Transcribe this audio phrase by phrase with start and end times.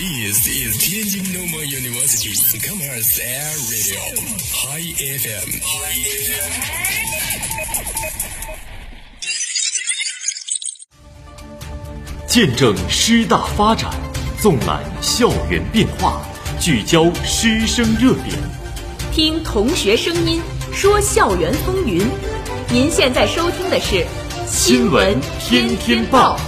[0.00, 4.00] This is Tianjin Normal University Commerce Air Radio
[4.50, 5.60] High FM。
[12.26, 13.90] 见证师大发展，
[14.40, 16.22] 纵览校园变化，
[16.58, 18.38] 聚焦师生热点，
[19.12, 20.40] 听同学声音，
[20.72, 22.08] 说校园风云。
[22.70, 23.96] 您现在收听的是
[24.48, 26.38] 《新闻天天报》。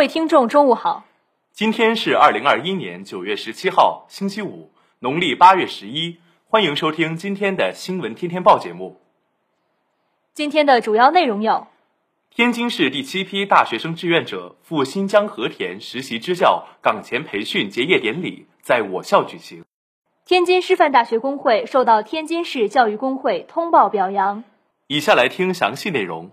[0.00, 1.04] 位听众，中午好。
[1.52, 6.16] 今天是二零二一年九月十七号，星期五，农历八月十一。
[6.48, 8.98] 欢迎收听今天的《新闻天天报》节目。
[10.32, 11.66] 今天的主要内容有：
[12.30, 19.64] 天津市第七批大学生志愿者赴新疆和田实习支教岗前培训结业典礼在我校举行；
[20.24, 24.44] 天津师范大学工会受到天津市教育工会通报表扬。
[24.86, 26.30] 以下来听详细内容。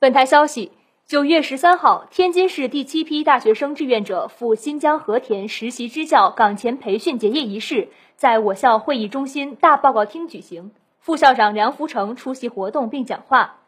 [0.00, 0.72] 本台消息：
[1.08, 10.70] 九月十三号，天津市第七批大学生志愿者赴新疆和田实习支教岗前培训结业仪式在我校会议中心大报告厅举行。
[11.00, 13.60] 副校长梁福成出席活动并讲话，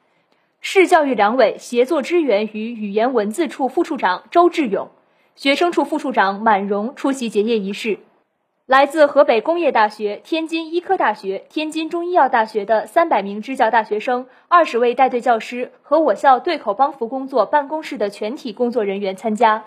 [0.60, 4.90] 市教育两委协作支援与语言文字处副处长周志勇、
[5.34, 8.00] 学生处副处长满荣出席结业仪式。
[8.70, 19.64] 来自河北工业大学、天津医科大学、天津中医药大学的三百名支教大学生、二十位带队教师和我校对口帮扶工作办公室的全体工作人员参加。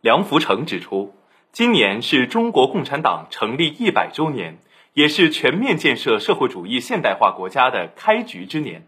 [0.00, 1.14] 梁福成指出，
[1.52, 4.58] 今年是中国共产党成立一百周年。
[4.94, 8.84] 也是全面建设社会主义现代化国家的开局之年。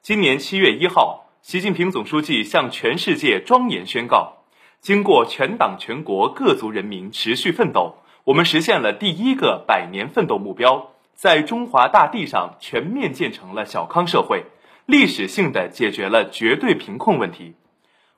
[0.00, 4.38] 今年七月一号，习近平总书记向全世界庄严宣告：
[4.80, 7.96] 经过全党全国各族人民持续奋斗，
[8.30, 14.44] 我们实现了第一个百年奋斗目标，在中华大地上全面建成了小康社会，
[14.86, 17.56] 历史性的解决了绝对贫困问题。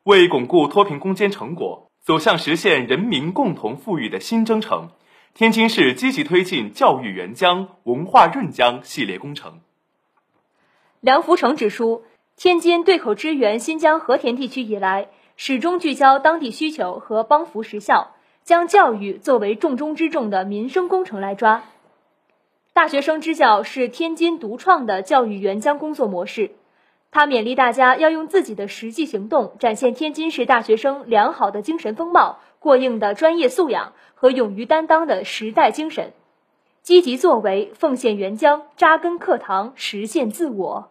[0.02, 4.90] 为巩固脱贫攻坚成果，走向实现人民共同富裕的新征程。
[5.32, 9.60] 天津市积极推进教育援疆、文化润疆系列工程。
[11.00, 12.04] 梁福成指出，
[12.36, 21.62] 天津对口支援新疆和田地区以来，始终聚焦当地需求和帮扶实效，将教育作为重中之重的民生工程来抓。
[22.72, 26.52] 大学生支教是天津独创的教育援疆工作模式。
[27.10, 36.14] 他勉励大家要用自己的实际行动，展现天津市大学生良好的精神风貌、过硬的专业素养和勇于担当的时代精神，
[36.80, 40.90] 积极作为，奉献援疆，扎根课堂，实现自我。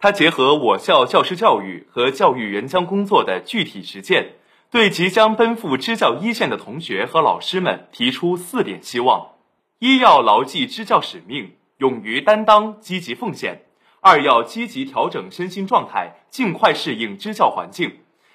[0.00, 4.32] 他结合我校教师教育和教育援疆工作的具体实践，
[4.70, 9.36] 对即将奔赴支教一线的同学和老师们提出四点希望：
[9.78, 13.62] 一要牢记支教使命，勇于担当，积极奉献。
[14.00, 17.88] 二要积极调整身心状态，尽快适应支教环境；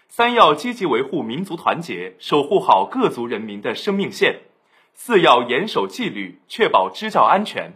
[0.10, 4.38] 三要积极维护民族团结，守护好各族人民的生命线；
[4.96, 7.74] 四要严守纪律，确保支教安全。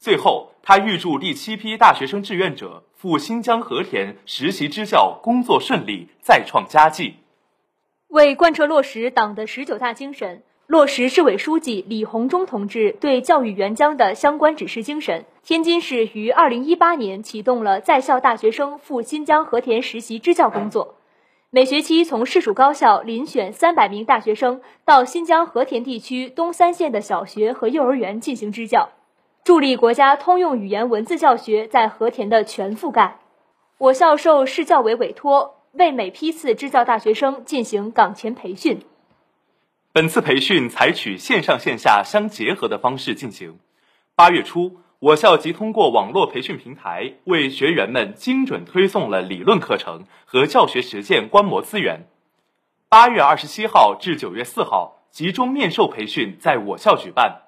[0.00, 7.14] 最后，他预祝第七批大学生志愿者赴新疆和田实习支教工作顺利，再创佳绩。
[8.08, 10.42] 为贯彻落实党的十九大精神。
[10.66, 20.96] 落实市委书记李鸿忠同志对教育援疆的相关指示精神，天津市于二零一八年启动了在校大学生赴新疆和田实习支教工作。
[21.50, 28.88] 每学期从市属高校遴选三百名大学生到新疆和田地区东三县的小学和幼儿园进行支教，
[29.44, 33.20] 助力国家通用语言文字教学在和田的全覆盖。
[33.78, 38.80] 我校受市教委委托，为每批次支教大学生进行岗前培训。
[39.92, 43.58] 本次培训采取线上线下相结合的方式进行。
[44.14, 52.06] 八月初，我校即通过网络培训平台为学员们精准推送了理论课程和教学实践观摩资源。
[52.88, 57.42] 八月二十七号至九月四号，集中面授培训在我校举办。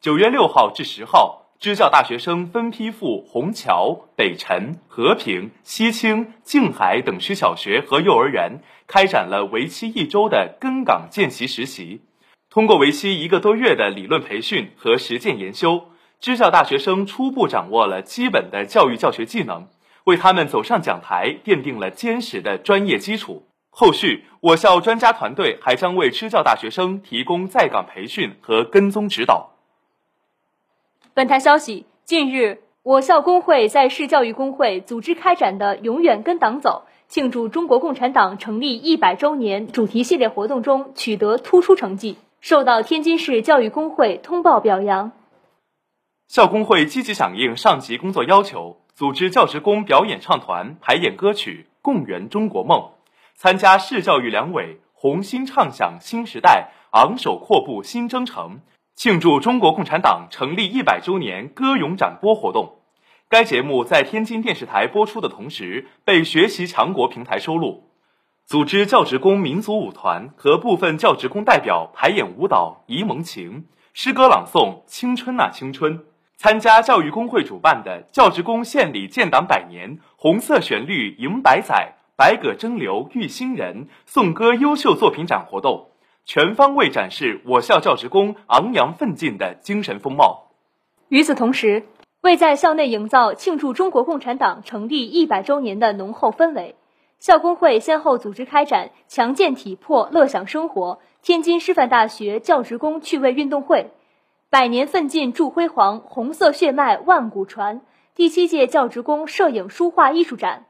[0.00, 8.60] 九月六号至十号，支教大学生分批赴虹桥、北辰、和平、西青、静海等区小学和幼儿园。
[8.86, 12.02] 开展了为期一周的跟岗见习实习，
[12.50, 15.86] 通过为期一个多月的理论培训和实践研修，
[16.20, 19.66] 支教大学生初步掌握了基本的教育教学技能，
[20.04, 23.48] 为他们走上讲台奠定了坚实的专业基础。
[23.70, 29.53] 后续，我校专家团队还将为支教大学生提供在岗培训和跟踪指导。
[31.16, 36.86] 本台消息，近日，我校工会在市教育工会组织开展的“永远跟党走”。
[37.06, 45.12] 庆祝中国共产党成立一百周年主题系列活动中取得突出成绩，受到天津市教育工会通报表扬。
[46.26, 52.80] 校工会积极响应上级工作要求，组织教职工表演唱团排演歌曲《共圆中国梦》，
[53.36, 58.58] 参加市教育两委“红星唱响新时代，昂首阔步新征程”
[58.94, 62.78] 庆祝中国共产党成立一百周年歌咏展播活动。
[63.28, 67.90] 该节目在天津电视台播出的同时，被学习强国平台收录。
[68.46, 73.62] 组织教职工民族舞团和部分教职工代表排演舞蹈《沂蒙情》，
[73.92, 75.98] 诗歌朗诵《青春啊青春》。
[76.36, 85.88] 参加教育工会主办的教职工献礼建党百年，红色旋律迎百载，百舸争流育新人，颂歌优秀作品展活动，
[86.26, 90.50] 全方位展示我校教职工昂扬奋进的精神风貌。
[91.08, 91.84] 与此同时，
[92.22, 96.76] 为在校内营造庆祝中国共产党成立一百周年的浓厚氛围，
[97.18, 103.92] 校工会先后组织开展“强健体魄，乐享生活”天津师范大学教职工趣味运动会。
[104.48, 107.82] 百年奋进铸辉煌，红色血脉万古传。
[108.14, 110.66] 第七届教职工摄影书画艺术展，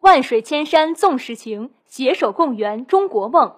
[0.00, 3.54] 万水千山纵使情，携手共圆中国梦。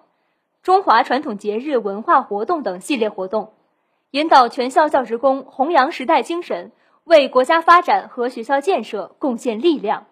[0.66, 3.52] 中华传统节日文化活动等系列活动，
[4.10, 6.72] 引导全校教职工弘扬时代精神，
[7.04, 10.06] 为国家发展和学校建设贡献力量。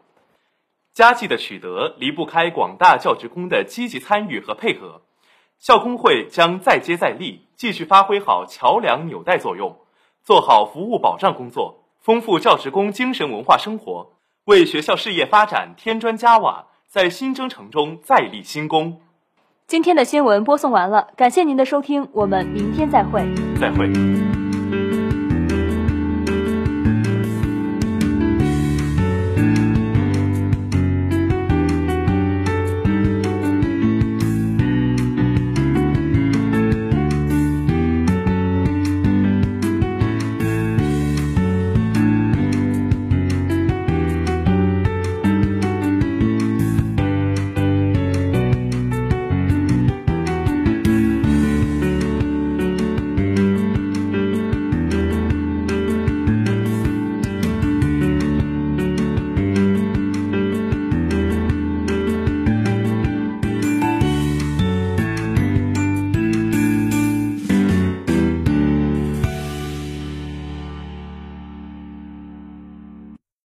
[0.93, 5.03] 佳绩的取得离不开广大教职工的积极参与和配合。
[5.59, 9.79] 校工会将再接再厉，继续发挥好桥梁纽带作用，
[10.23, 14.13] 做好服务保障工作，丰富教职工精神文化生活，
[14.45, 19.01] 为学校事业发展添砖加瓦，在新征程中再立新功。
[19.67, 23.27] 今天的新闻播送完了，感谢您的收听，我们明天再会。
[23.59, 23.91] 再会。